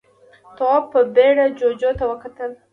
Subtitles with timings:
[0.55, 2.51] تواب په بيړه جُوجُو ته وکتل.